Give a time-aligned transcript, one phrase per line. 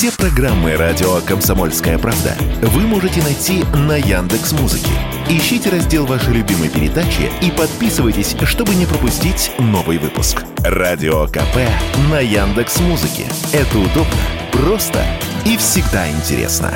[0.00, 4.88] Все программы радио Комсомольская правда вы можете найти на Яндекс Музыке.
[5.28, 10.42] Ищите раздел вашей любимой передачи и подписывайтесь, чтобы не пропустить новый выпуск.
[10.60, 11.68] Радио КП
[12.10, 13.26] на Яндекс Музыке.
[13.52, 14.16] Это удобно,
[14.52, 15.04] просто
[15.44, 16.72] и всегда интересно.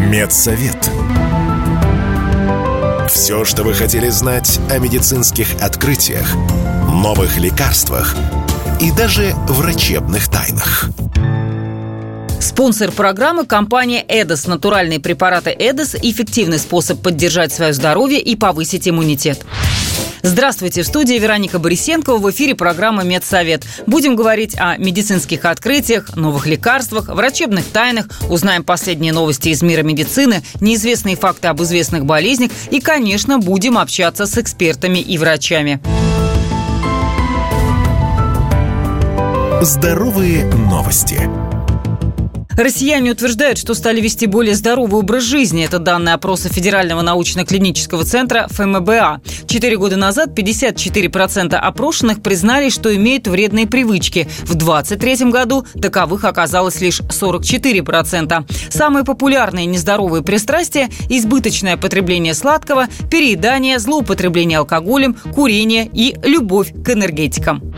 [0.00, 0.90] Медсовет.
[3.08, 6.26] Все, что вы хотели знать о медицинских открытиях,
[6.90, 8.16] новых лекарствах
[8.80, 10.90] и даже врачебных тайнах.
[12.40, 14.46] Спонсор программы– компания «Эдос».
[14.46, 19.44] Натуральные препараты «Эдос»– эффективный способ поддержать свое здоровье и повысить иммунитет.
[20.22, 23.64] Здравствуйте, в студии Вероника Борисенкова, в эфире программа «Медсовет».
[23.86, 30.42] Будем говорить о медицинских открытиях, новых лекарствах, врачебных тайнах, узнаем последние новости из мира медицины,
[30.60, 35.80] неизвестные факты об известных болезнях и, конечно, будем общаться с экспертами и врачами.
[39.66, 41.28] Здоровые новости.
[42.56, 45.64] Россияне утверждают, что стали вести более здоровый образ жизни.
[45.64, 49.20] Это данные опроса Федерального научно-клинического центра ФМБА.
[49.48, 54.28] Четыре года назад 54% опрошенных признали, что имеют вредные привычки.
[54.42, 58.44] В 2023 году таковых оказалось лишь 44%.
[58.70, 67.74] Самые популярные нездоровые пристрастия– избыточное потребление сладкого, переедание, злоупотребление алкоголем, курение и любовь к энергетикам.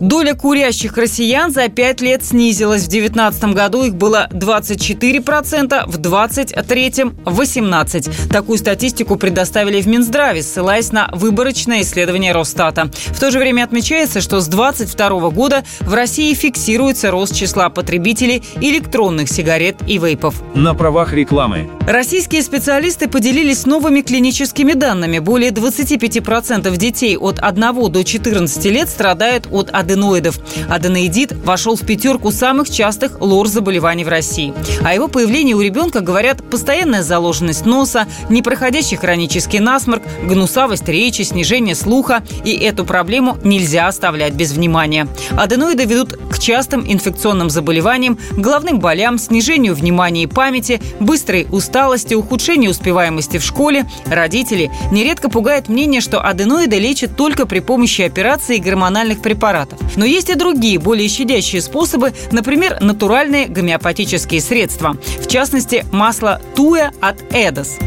[0.00, 2.84] Доля курящих россиян за пять лет снизилась.
[2.84, 6.88] В 2019 году их было 24%, в 2023–
[7.24, 8.28] 18%.
[8.30, 12.90] Такую статистику предоставили в Минздраве, ссылаясь на выборочное исследование Росстата.
[13.08, 18.42] В то же время отмечается, что с 2022 года в России фиксируется рост числа потребителей
[18.62, 20.42] электронных сигарет и вейпов.
[20.54, 21.68] На правах рекламы.
[21.86, 25.18] Российские специалисты поделились новыми клиническими данными.
[25.18, 30.38] Более 25% детей от 1 до 14 лет страдают от аденомии аденоидов.
[30.68, 34.54] Аденоидит вошел в пятерку самых частых лор-заболеваний в России.
[34.84, 41.74] О его появлении у ребенка говорят постоянная заложенность носа, непроходящий хронический насморк, гнусавость речи, снижение
[41.74, 42.22] слуха.
[42.44, 45.08] И эту проблему нельзя оставлять без внимания.
[45.36, 52.70] Аденоиды ведут к частым инфекционным заболеваниям, головным болям, снижению внимания и памяти, быстрой усталости, ухудшению
[52.70, 53.86] успеваемости в школе.
[54.06, 59.79] Родители нередко пугают мнение, что аденоиды лечат только при помощи операции и гормональных препаратов.
[59.96, 64.96] Но есть и другие, более щадящие способы, например, натуральные гомеопатические средства.
[65.20, 67.78] В частности, масло туя от Эдос.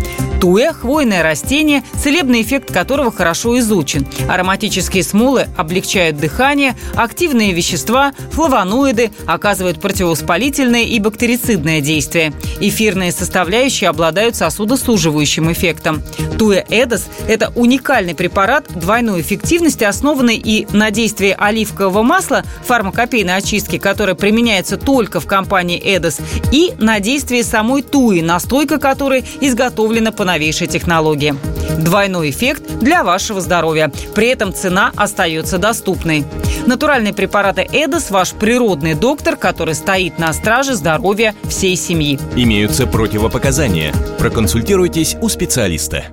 [0.44, 4.06] Туя– хвойное растение, целебный эффект которого хорошо изучен.
[4.28, 12.34] Ароматические смолы облегчают дыхание, активные вещества, флавоноиды оказывают противовоспалительное и бактерицидное действие.
[12.60, 16.04] Эфирные составляющие обладают сосудосуживающим эффектом.
[16.38, 23.78] Туя Эдос– это уникальный препарат двойной эффективности, основанный и на действии оливкового масла фармакопейной очистки,
[23.78, 26.18] которое применяется только в компании Эдос,
[26.52, 31.36] и на действии самой туи, настойка которой изготовлена по новейшей технологии.
[31.78, 33.92] Двойной эффект для вашего здоровья.
[34.16, 36.26] При этом цена остается доступной.
[36.66, 42.20] Натуральные препараты Эдос– ваш природный доктор, который стоит на страже здоровья всей семьи.
[42.36, 43.94] Имеются противопоказания.
[44.18, 46.06] Проконсультируйтесь у специалиста.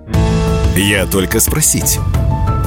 [0.77, 1.99] Я только спросить.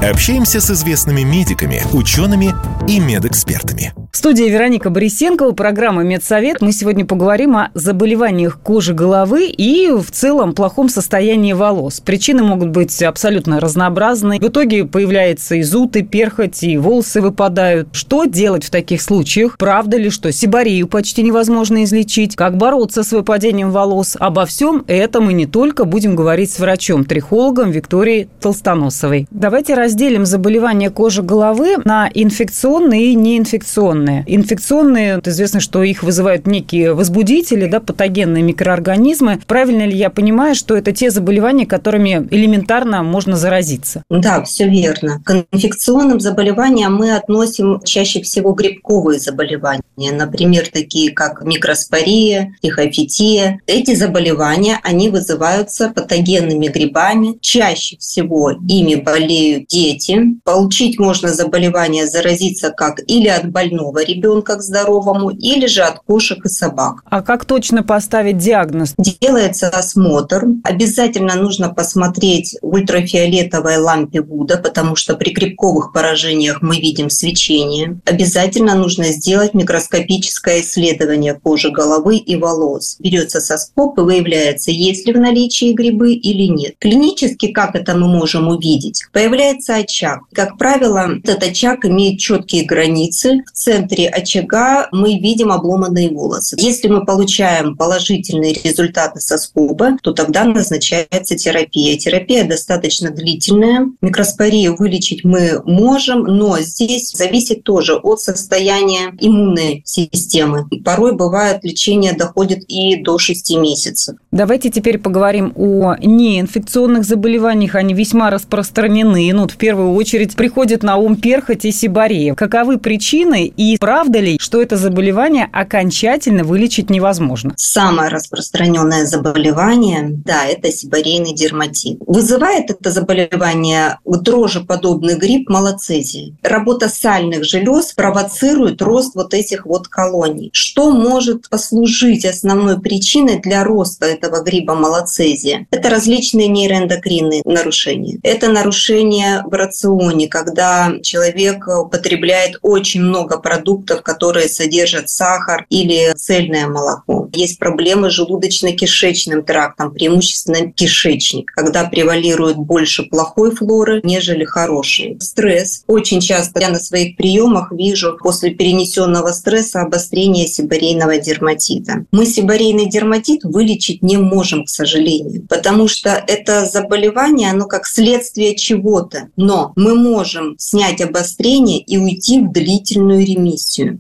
[0.02, 2.54] Общаемся с известными медиками, учеными
[2.88, 3.94] и медэкспертами.
[4.24, 6.62] Студии Вероника Борисенкова, программа «Медсовет».
[6.62, 12.00] Мы сегодня поговорим о заболеваниях кожи головы и в целом плохом состоянии волос.
[12.00, 14.40] Причины могут быть абсолютно разнообразны.
[14.40, 17.90] В итоге появляется и зуд, и перхоть, и волосы выпадают.
[17.92, 19.58] Что делать в таких случаях?
[19.58, 22.38] Правда ли, что сибарию почти невозможно излечить?
[22.38, 24.16] Как бороться с выпадением волос?
[24.18, 29.28] Обо всем этом и не только будем говорить с врачом-трихологом Викторией Толстоносовой.
[29.32, 34.44] Давайте разделим заболевания кожи головы на инфекционные и неинфекционные инфекционные.
[34.54, 39.40] Инфекционные, известно, что их вызывают некие возбудители, да, патогенные микроорганизмы.
[39.48, 44.04] Правильно ли я понимаю, что это те заболевания, которыми элементарно можно заразиться?
[44.10, 45.22] Да, все верно.
[45.26, 53.60] К инфекционным заболеваниям мы относим чаще всего грибковые заболевания, например, такие как микроспория, трихофития.
[53.68, 57.38] Эти заболевания, они вызываются патогенными грибами.
[57.42, 60.20] Чаще всего ими болеют дети.
[60.44, 66.46] Получить можно заболевание, заразиться как или от больного ребенка к здоровому или же от кошек
[66.46, 67.04] и собак.
[67.10, 68.94] А как точно поставить диагноз?
[68.98, 70.46] Делается осмотр.
[70.64, 78.00] Обязательно нужно посмотреть ультрафиолетовой лампе Вуда, потому что при грибковых поражениях мы видим свечение.
[78.06, 82.98] Обязательно нужно сделать микроскопическое исследование кожи головы и волос.
[83.00, 86.76] Берется соскоп и выявляется, есть ли в наличии грибы или нет.
[86.80, 89.04] Клинически как это мы можем увидеть?
[89.12, 90.22] Появляется очаг.
[90.34, 93.44] Как правило, этот очаг имеет четкие границы.
[93.46, 96.58] В центре очага мы видим обломанные волосы.
[96.60, 101.98] Если мы получаем положительные результаты соскоба, то тогда назначается терапия.
[101.98, 103.88] Терапия достаточно длительная.
[104.02, 110.68] Микроспорию вылечить мы можем, но здесь зависит тоже от состояния иммунной системы.
[110.84, 114.16] Порой бывает лечение доходит и до 6 месяцев.
[114.32, 117.76] Давайте теперь поговорим о неинфекционных заболеваниях.
[117.76, 119.32] Они весьма распространены.
[119.34, 122.34] Ну, в первую очередь приходит на ум перхоть и сибарея.
[122.34, 127.54] Каковы причины и правда ли, что это заболевание окончательно вылечить невозможно?
[127.58, 131.98] Самое распространенное заболевание, да, это сибарейный дерматит.
[132.06, 136.36] Вызывает это заболевание дрожжеподобный гриб малоцезии.
[136.44, 140.50] Работа сальных желез провоцирует рост вот этих вот колоний.
[140.54, 145.68] Что может послужить основной причиной для роста этого гриба малоцезия?
[145.72, 148.20] Это различные нейроэндокринные нарушения.
[148.24, 153.63] Это нарушение в рационе, когда человек употребляет очень много продуктов,
[154.04, 157.30] которые содержат сахар или цельное молоко.
[157.34, 165.18] Есть проблемы с желудочно-кишечным трактом, преимущественно кишечник, когда превалирует больше плохой флоры, нежели хорошей.
[165.20, 165.84] Стресс.
[165.88, 172.06] Очень часто я на своих приемах вижу после перенесенного стресса обострение сибарейного дерматита.
[172.12, 178.56] Мы сибарейный дерматит вылечить не можем, к сожалению, потому что это заболевание, оно как следствие
[178.56, 179.30] чего-то.
[179.36, 183.53] Но мы можем снять обострение и уйти в длительную ремиссию.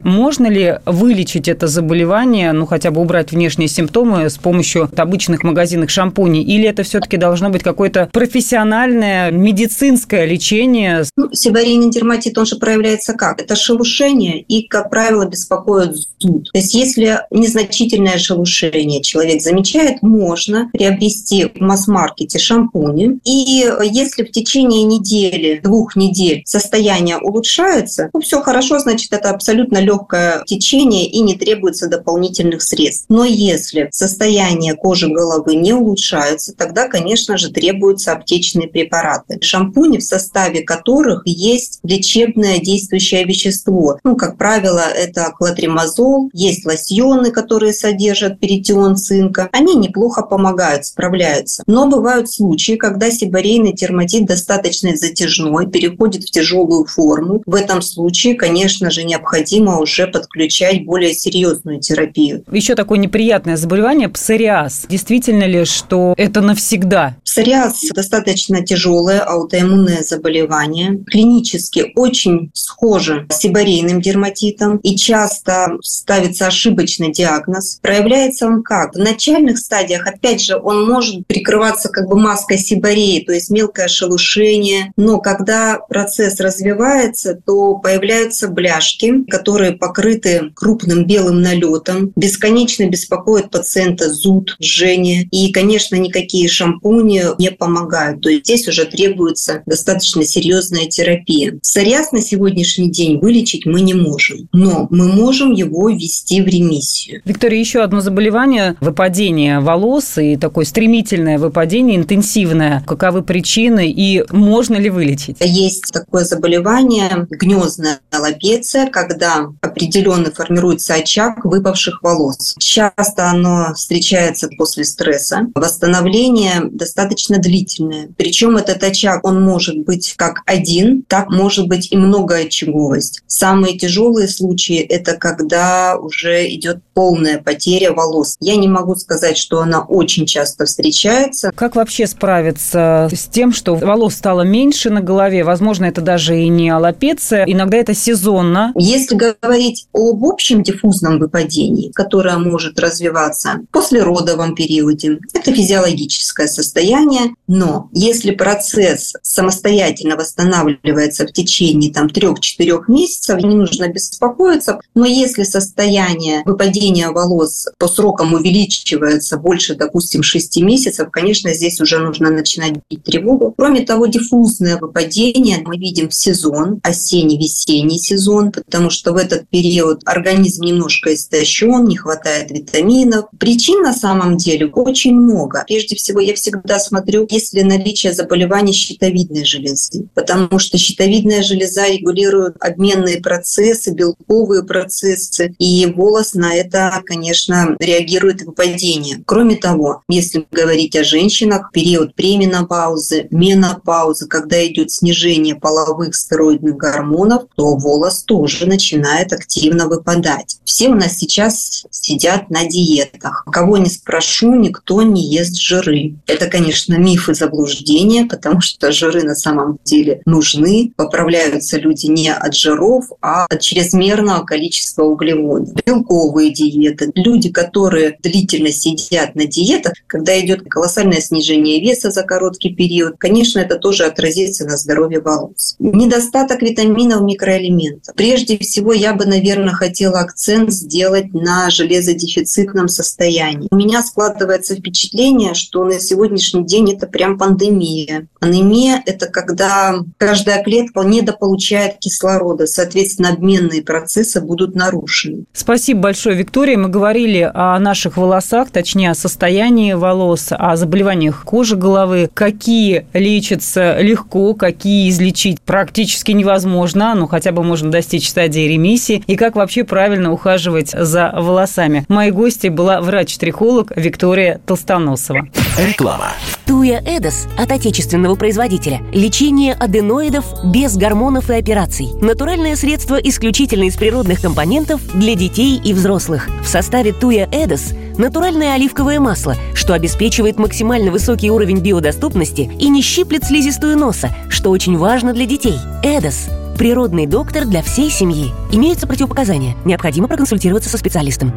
[0.04, 5.90] Можно ли вылечить это заболевание, ну хотя бы убрать внешние симптомы с помощью обычных магазинных
[5.90, 6.44] шампуней?
[6.44, 11.04] Или это все-таки должно быть какое-то профессиональное медицинское лечение?
[11.18, 13.42] Ну, сибарейный дерматит, он же проявляется как?
[13.42, 16.50] Это шелушение и, как правило, беспокоит зуд.
[16.52, 23.20] То есть если незначительное шелушение человек замечает, можно приобрести в масс-маркете шампуни.
[23.24, 29.80] И если в течение недели, двух недель состояние улучшается, ну все хорошо, значит это абсолютно
[29.80, 33.08] легкое течение и не требуется дополнительных средств.
[33.10, 39.40] Но если состояние кожи головы не улучшается, тогда, конечно же, требуются аптечные препараты.
[39.42, 44.00] Шампуни, в составе которых есть лечебное действующее вещество.
[44.06, 49.50] Ну, как правило, это клотримазол, есть лосьоны, которые содержат перитион цинка.
[49.52, 51.64] Они неплохо помогают, справляются.
[51.68, 57.44] Но бывают случаи, когда сибарейный дерматит достаточно затяжной, переходит в тяжелую форму.
[57.46, 59.33] В этом случае, конечно же, необходимо
[59.80, 62.44] уже подключать более серьезную терапию.
[62.52, 64.86] Еще такое неприятное заболевание– псориаз.
[64.90, 67.16] Действительно ли, что это навсегда?
[67.24, 71.04] Псориаз достаточно тяжелое аутоиммунное заболевание.
[71.06, 77.80] Клинически очень схоже с сибарейным дерматитом и часто ставится ошибочный диагноз.
[77.82, 78.96] Проявляется он как?
[78.96, 83.88] В начальных стадиях, опять же, он может прикрываться как бы маской сибареи, то есть мелкое
[83.88, 84.94] шелушение.
[84.98, 92.12] Но когда процесс развивается, то появляются бляшки, которые покрыты крупным белым налетом.
[92.16, 95.28] Бесконечно беспокоит пациента зуд, жжение.
[95.32, 98.22] И, конечно, никакие шампуни не помогают.
[98.22, 101.58] То есть здесь уже требуется достаточно серьезная терапия.
[101.62, 107.22] Псориаз на сегодняшний день вылечить мы не можем, но мы можем его ввести в ремиссию.
[107.26, 112.84] Виктория, еще одно заболевание– выпадение волос и такое стремительное выпадение, интенсивное.
[112.86, 115.38] Каковы причины и можно ли вылечить?
[115.40, 119.13] Есть такое заболевание– гнездная аллопеция, когда
[119.62, 122.56] определенно формируется очаг выпавших волос.
[122.60, 125.48] Часто оно встречается после стресса.
[125.56, 128.10] Восстановление достаточно длительное.
[128.18, 133.22] Причем этот очаг, он может быть как один, так может быть и многоочаговость.
[133.28, 138.38] Самые тяжелые случаи– это когда уже идет полная потеря волос.
[138.40, 141.52] Я не могу сказать, что она очень часто встречается.
[141.56, 145.44] Как вообще справиться с тем, что волос стало меньше на голове?
[145.44, 147.46] Возможно, это даже и не аллопеция.
[147.46, 148.72] Иногда это сезонно.
[148.76, 157.34] Если говорить об общем диффузном выпадении, которое может развиваться после родовом периоде, это физиологическое состояние.
[157.48, 164.80] Но если процесс самостоятельно восстанавливается в течение там, 3-4 месяцев, не нужно беспокоиться.
[164.96, 172.00] Но если состояние выпадения волос по срокам увеличивается больше, допустим, 6 месяцев, конечно, здесь уже
[172.00, 173.54] нужно начинать бить тревогу.
[173.58, 180.02] Кроме того, диффузное выпадение мы видим в сезон, осенне-весенний сезон, потому что в этот период
[180.06, 183.26] организм немножко истощен, не хватает витаминов.
[183.40, 185.64] Причин на самом деле очень много.
[185.68, 191.88] Прежде всего, я всегда смотрю, есть ли наличие заболеваний щитовидной железы, потому что щитовидная железа
[191.88, 199.24] регулирует обменные процессы, белковые процессы, и волос на это, конечно, реагирует выпадением.
[199.26, 207.44] Кроме того, если говорить о женщинах, период пременопаузы, менопаузы, когда идет снижение половых стероидных гормонов,
[207.56, 210.58] то волос тоже начинает активно выпадать.
[210.66, 213.46] Все у нас сейчас сидят на диетах.
[213.52, 216.16] Кого не спрошу, никто не ест жиры.
[216.26, 220.92] Это, конечно, миф и заблуждение, потому что жиры на самом деле нужны.
[220.96, 225.76] Поправляются люди не от жиров, а от чрезмерного количества углеводов.
[225.86, 227.12] Белковые диеты.
[227.14, 233.60] Люди, которые длительно сидят на диетах, когда идет колоссальное снижение веса за короткий период, конечно,
[233.60, 235.76] это тоже отразится на здоровье волос.
[235.78, 238.16] Недостаток витаминов, микроэлементов.
[238.16, 243.68] Прежде всего, я бы, наверное, хотела акцент сделать на железодефицитном состоянии.
[243.72, 248.28] У меня складывается впечатление, что на сегодняшний день это прям пандемия.
[248.40, 255.46] Анемия– это когда каждая клетка недополучает кислорода, соответственно, обменные процессы будут нарушены.
[255.54, 256.78] Спасибо большое, Виктория.
[256.78, 264.00] Мы говорили о наших волосах, точнее, о состоянии волос, о заболеваниях кожи головы, какие лечатся
[264.00, 269.84] легко, какие излечить практически невозможно, ну хотя бы можно достичь стадии ремиссии, и как вообще
[269.84, 272.06] правильно ухаживать за волосами.
[272.08, 275.48] Моей гостьей была врач-трихолог Виктория Толстоносова.
[275.80, 276.34] Реклама.
[276.68, 279.02] Туя Эдос от отечественного производителя.
[279.12, 282.10] Лечение аденоидов без гормонов и операций.
[282.22, 286.48] Натуральное средство исключительно из природных компонентов для детей и взрослых.
[286.64, 293.02] В составе Туя Эдос натуральное оливковое масло, что обеспечивает максимально высокий уровень биодоступности и не
[293.02, 295.76] щиплет слизистую носа, что очень важно для детей.
[296.04, 298.52] Эдос природный доктор для всей семьи.
[298.72, 299.76] Имеются противопоказания.
[299.86, 301.54] Необходимо проконсультироваться со специалистом.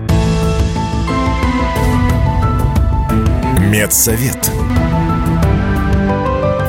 [3.70, 4.50] Медсовет.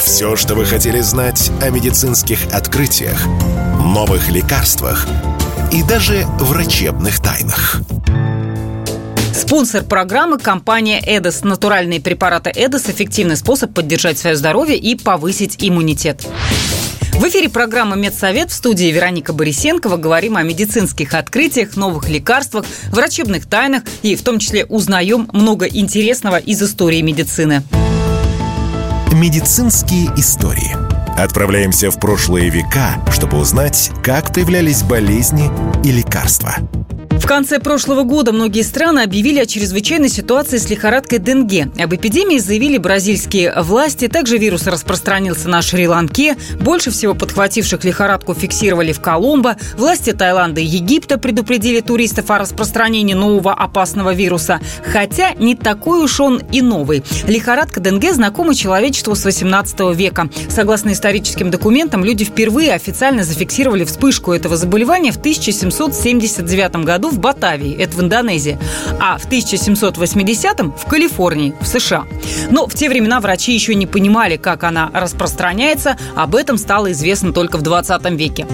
[0.01, 3.25] Все, что вы хотели знать о медицинских открытиях,
[3.83, 5.07] новых лекарствах
[5.71, 7.81] и даже врачебных тайнах.
[9.33, 11.43] Спонсор программы– компания «Эдос».
[11.43, 16.27] Натуральные препараты «Эдос»– эффективный способ поддержать свое здоровье и повысить иммунитет.
[17.17, 19.97] В эфире программы «Медсовет» в студии Вероника Борисенкова.
[19.97, 26.37] Говорим о медицинских открытиях, новых лекарствах, врачебных тайнах и в том числе узнаем много интересного
[26.37, 27.63] из истории медицины.
[29.11, 30.75] Медицинские истории.
[31.19, 35.49] Отправляемся в прошлые века, чтобы узнать, как появлялись болезни
[35.83, 36.57] и лекарства–
[37.19, 41.69] в конце прошлого года многие страны объявили о чрезвычайной ситуации с лихорадкой Денге.
[41.79, 44.07] Об эпидемии заявили бразильские власти.
[44.07, 46.37] Также вирус распространился на Шри-Ланке.
[46.59, 49.57] Больше всего подхвативших лихорадку фиксировали в Коломбо.
[49.77, 54.59] Власти Таиланда и Египта предупредили туристов о распространении нового опасного вируса.
[54.85, 57.03] Хотя не такой уж он и новый.
[57.25, 60.29] Лихорадка Денге знакома человечеству с 18 века.
[60.49, 67.19] Согласно историческим документам, люди впервые официально зафиксировали вспышку этого заболевания в 1779 году году в
[67.19, 68.57] Батавии, это в Индонезии,
[68.99, 72.05] а в 1780-м в Калифорнии, в США.
[72.49, 77.33] Но в те времена врачи еще не понимали, как она распространяется, об этом стало известно
[77.33, 78.47] только в 20 веке.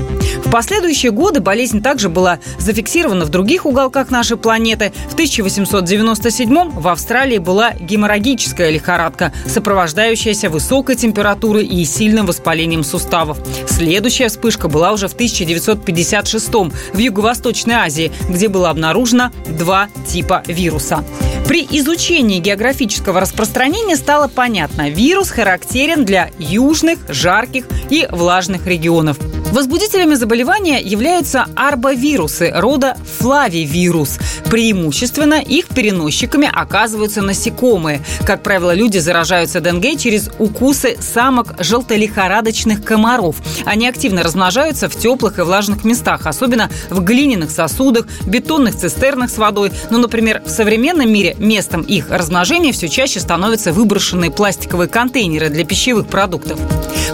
[0.45, 4.91] В последующие годы болезнь также была зафиксирована в других уголках нашей планеты.
[5.09, 13.37] В 1897 в Австралии была геморрагическая лихорадка, сопровождающаяся высокой температурой и сильным воспалением суставов.
[13.67, 21.03] Следующая вспышка была уже в 1956 в Юго-Восточной Азии, где было обнаружено два типа вируса.
[21.47, 29.17] При изучении географического распространения стало понятно, вирус характерен для южных, жарких и влажных регионов.
[29.53, 34.17] Возбудителями заболевания являются арбовирусы рода флавивирус.
[34.49, 38.01] Преимущественно их переносчиками оказываются насекомые.
[38.25, 43.35] Как правило, люди заражаются ДНГ через укусы самок желтолихорадочных комаров.
[43.63, 49.37] Они активно размножаются в теплых и влажных местах, особенно в глиняных сосудах, бетонных цистернах с
[49.37, 49.71] водой.
[49.91, 55.49] Но, ну, например, в современном мире местом их размножения все чаще становятся выброшенные пластиковые контейнеры
[55.49, 56.59] для пищевых продуктов.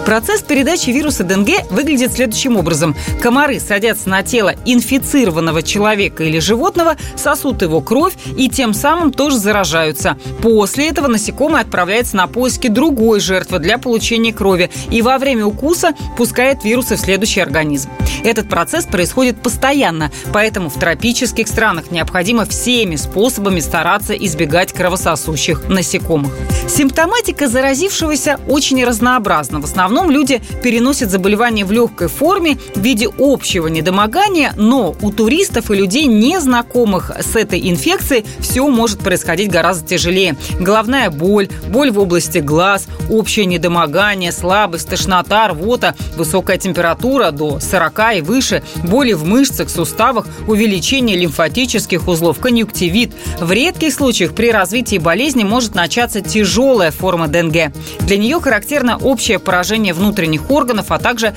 [0.06, 2.94] Процесс передачи вируса ДНГ выглядит следующим следующим образом.
[3.20, 9.36] Комары садятся на тело инфицированного человека или животного, сосут его кровь и тем самым тоже
[9.36, 10.16] заражаются.
[10.42, 15.92] После этого насекомое отправляется на поиски другой жертвы для получения крови и во время укуса
[16.16, 17.90] пускает вирусы в следующий организм.
[18.22, 26.32] Этот процесс происходит постоянно, поэтому в тропических странах необходимо всеми способами стараться избегать кровососущих насекомых.
[26.68, 29.60] Симптоматика заразившегося очень разнообразна.
[29.60, 35.70] В основном люди переносят заболевание в легкой форме в виде общего недомогания, но у туристов
[35.70, 40.36] и людей, не знакомых с этой инфекцией, все может происходить гораздо тяжелее.
[40.60, 48.16] Головная боль, боль в области глаз, общее недомогание, слабость, тошнота, рвота, высокая температура до 40
[48.18, 53.14] и выше, боли в мышцах, суставах, увеличение лимфатических узлов, конъюнктивит.
[53.40, 57.72] В редких случаях при развитии болезни может начаться тяжелая форма ДНГ.
[58.00, 61.34] Для нее характерно общее поражение внутренних органов, а также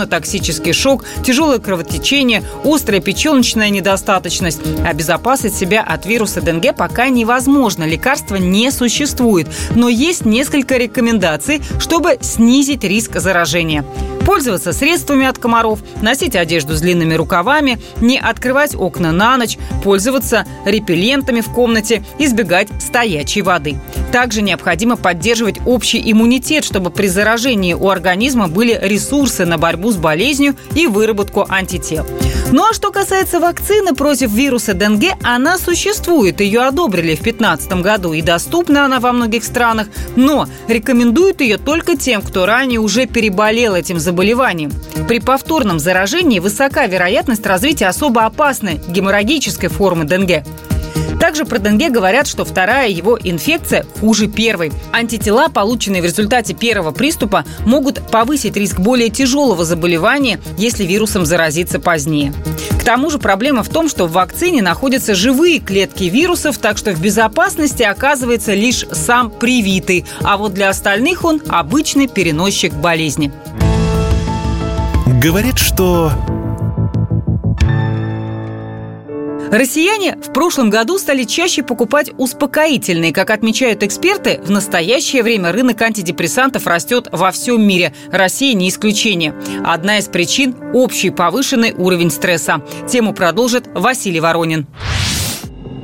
[0.00, 4.60] инфекционно-токсический шок, тяжелое кровотечение, острая печеночная недостаточность.
[4.84, 9.48] Обезопасить себя от вируса ДНГ пока невозможно, лекарства не существует.
[9.74, 13.84] Но есть несколько рекомендаций, чтобы снизить риск заражения
[14.30, 20.46] пользоваться средствами от комаров, носить одежду с длинными рукавами, не открывать окна на ночь, пользоваться
[20.64, 23.78] репеллентами в комнате, избегать стоячей воды.
[24.12, 29.96] Также необходимо поддерживать общий иммунитет, чтобы при заражении у организма были ресурсы на борьбу с
[29.96, 32.06] болезнью и выработку антител.
[32.52, 36.40] Ну а что касается вакцины против вируса ДНГ, она существует.
[36.40, 39.86] Ее одобрили в 2015 году и доступна она во многих странах.
[40.16, 44.72] Но рекомендуют ее только тем, кто ранее уже переболел этим заболеванием.
[45.06, 50.44] При повторном заражении высока вероятность развития особо опасной геморрагической формы ДНГ.
[51.20, 54.72] Также про денге говорят, что вторая его инфекция хуже первой.
[54.90, 61.78] Антитела, полученные в результате первого приступа, могут повысить риск более тяжелого заболевания, если вирусом заразиться
[61.78, 62.32] позднее.
[62.80, 66.92] К тому же проблема в том, что в вакцине находятся живые клетки вирусов, так что
[66.92, 73.30] в безопасности оказывается лишь сам привитый, а вот для остальных он обычный переносчик болезни.
[75.22, 76.10] Говорят, что
[79.50, 83.12] Россияне в прошлом году стали чаще покупать успокоительные.
[83.12, 87.92] Как отмечают эксперты, в настоящее время рынок антидепрессантов растет во всем мире.
[88.12, 89.34] Россия не исключение.
[89.64, 92.62] Одна из причин– общий повышенный уровень стресса.
[92.88, 94.68] Тему продолжит Василий Воронин.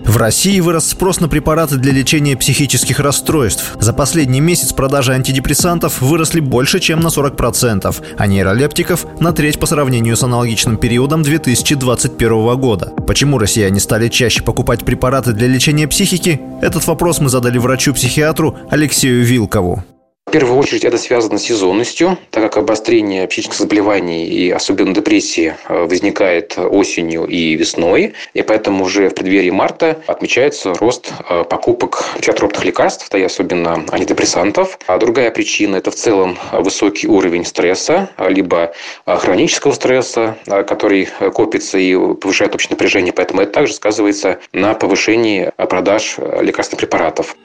[0.06, 3.76] В России вырос спрос на препараты для лечения психических расстройств.
[3.80, 9.66] За последний месяц продажи антидепрессантов выросли больше, чем на 40%, а нейролептиков– на треть по
[9.66, 12.92] сравнению с аналогичным периодом 2021 года.
[13.06, 16.40] Почему россияне стали чаще покупать препараты для лечения психики?
[16.62, 19.84] Этот вопрос мы задали врачу-психиатру Алексею Вилкову.
[20.26, 25.54] В первую очередь это связано с сезонностью, так как обострение психических заболеваний и особенно депрессии
[25.68, 32.02] э, возникает осенью и весной, и поэтому уже в преддверии марта отмечается рост э, покупок
[32.18, 34.80] психотропных лекарств, да и особенно антидепрессантов.
[34.88, 38.74] А другая причина– это в целом высокий уровень стресса, либо
[39.06, 45.52] э, хронического стресса, который копится и повышает общее напряжение, поэтому это также сказывается на повышении
[45.56, 47.36] продаж лекарственных препаратов.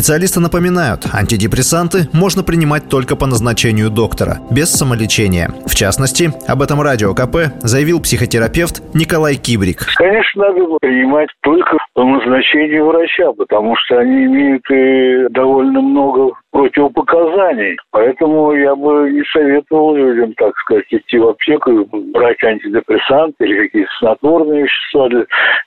[0.00, 5.50] Специалисты напоминают, антидепрессанты можно принимать только по назначению доктора, без самолечения.
[5.66, 9.84] В частности, об этом радио КП заявил психотерапевт Николай Кибрик.
[9.96, 17.76] Конечно, надо принимать только по назначению врача, потому что они имеют и довольно много противопоказаний.
[17.90, 23.66] Поэтому я бы не советовал людям, так сказать, идти в аптеку и брать антидепрессант или
[23.66, 25.08] какие-то снотворные вещества,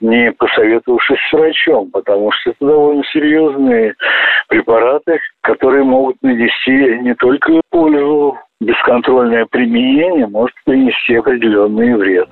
[0.01, 3.95] не посоветовавшись с врачом, потому что это довольно серьезные
[4.49, 12.29] препараты, которые могут нанести не только пользу, бесконтрольное применение может принести определенный вред.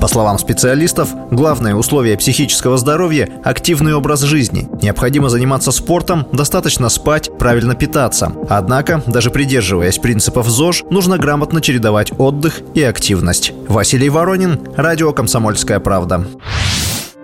[0.00, 4.68] По словам специалистов, главное условие психического здоровья– активный образ жизни.
[4.80, 8.32] Необходимо заниматься спортом, достаточно спать, правильно питаться.
[8.48, 13.52] Однако, даже придерживаясь принципов ЗОЖ, нужно грамотно чередовать отдых и активность.
[13.66, 16.24] Василий Воронин, Радио «Комсомольская правда».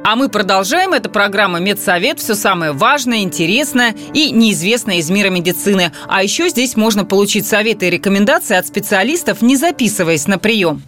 [0.06, 0.92] А мы продолжаем.
[0.92, 2.18] Это программа «Медсовет».
[2.18, 5.92] Все самое важное, интересное и неизвестное из мира медицины.
[6.08, 10.82] А еще здесь можно получить советы и рекомендации от специалистов, не записываясь на прием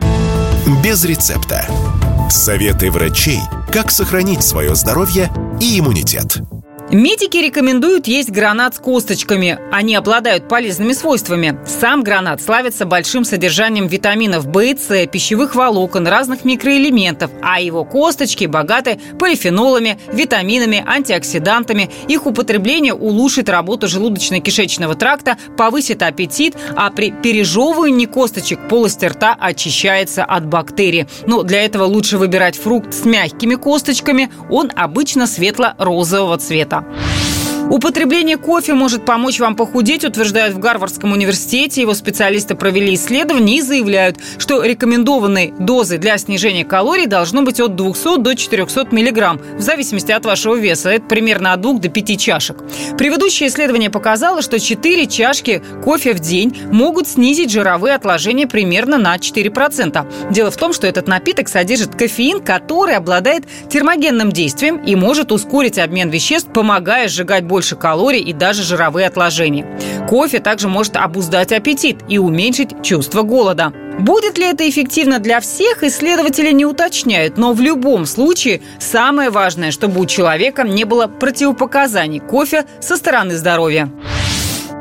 [0.82, 1.66] без рецепта.
[2.28, 3.40] Советы врачей,
[3.72, 6.42] как сохранить свое здоровье и иммунитет.
[6.92, 9.58] Медики рекомендуют есть гранат с косточками.
[9.72, 11.58] Они обладают полезными свойствами.
[11.66, 17.84] Сам гранат славится большим содержанием витаминов В и С, пищевых волокон, разных микроэлементов, а его
[17.84, 21.90] косточки богаты полифенолами, витаминами, антиоксидантами.
[22.06, 30.24] Их употребление улучшит работу желудочно-кишечного тракта, повысит аппетит, а при пережевывании косточек полость рта очищается
[30.24, 31.08] от бактерий.
[31.26, 34.30] Но для этого лучше выбирать фрукт с мягкими косточками.
[34.48, 36.75] Он обычно светло-розового цвета.
[36.76, 37.25] は。
[37.68, 41.80] Употребление кофе может помочь вам похудеть, утверждают в Гарвардском университете.
[41.80, 47.74] Его специалисты провели исследование и заявляют, что рекомендованной дозы для снижения калорий должно быть от
[47.74, 50.90] 200 до 400 миллиграмм, в зависимости от вашего веса.
[50.90, 52.56] Это примерно от 2 до 5 чашек.
[52.96, 59.16] Предыдущее исследование показало, что 4 чашки кофе в день могут снизить жировые отложения примерно на
[59.16, 60.32] 4%.
[60.32, 65.80] Дело в том, что этот напиток содержит кофеин, который обладает термогенным действием и может ускорить
[65.80, 69.66] обмен веществ, помогая сжигать больше калорий и даже жировые отложения.
[70.08, 73.72] Кофе также может обуздать аппетит и уменьшить чувство голода.
[73.98, 79.70] Будет ли это эффективно для всех, исследователи не уточняют, но в любом случае самое важное,
[79.70, 83.90] чтобы у человека не было противопоказаний кофе со стороны здоровья.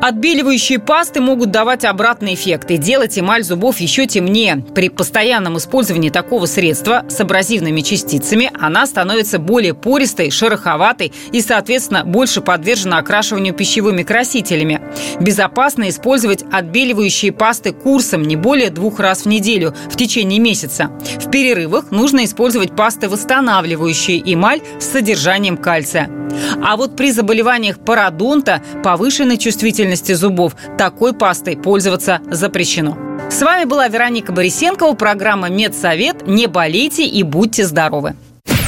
[0.01, 4.63] Отбеливающие пасты могут давать обратный эффект и делать эмаль зубов еще темнее.
[4.75, 12.03] При постоянном использовании такого средства с абразивными частицами она становится более пористой, шероховатой и, соответственно,
[12.05, 14.81] больше подвержена окрашиванию пищевыми красителями.
[15.19, 20.91] Безопасно использовать отбеливающие пасты курсом не более двух раз в неделю в течение месяца.
[21.19, 26.09] В перерывах нужно использовать пасты, восстанавливающие эмаль с содержанием кальция.
[26.63, 29.37] А вот при заболеваниях пародонта, повышенной
[29.85, 32.97] чувствительности зубов, такой пастой пользоваться запрещено.
[33.29, 36.27] С вами была Вероника Борисенкова, программа «Медсовет».
[36.27, 38.15] Не болейте и будьте здоровы.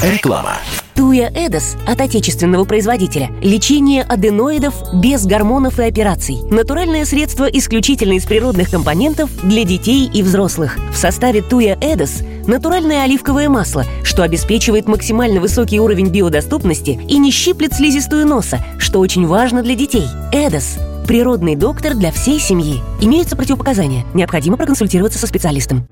[0.04, 0.58] Реклама.
[0.96, 3.30] Туя Эдос от отечественного производителя.
[3.44, 6.38] Лечение аденоидов без гормонов и операций.
[6.50, 10.78] Натуральное средство исключительно из природных компонентов для детей и взрослых.
[10.92, 17.30] В составе Туя Эдос натуральное оливковое масло, что обеспечивает максимально высокий уровень биодоступности и не
[17.30, 20.08] щиплет слизистую носа, что очень важно для детей.
[20.32, 22.82] Эдос природный доктор для всей семьи.
[23.02, 24.06] Имеются противопоказания.
[24.13, 25.88] Необходимо проконсультироваться со специалистом.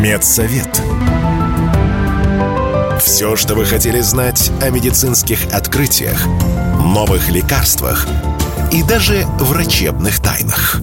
[0.00, 0.82] Медсовет.
[3.00, 6.26] Все, что вы хотели знать о медицинских открытиях,
[6.82, 8.06] новых лекарствах
[8.72, 10.80] и даже врачебных тайнах.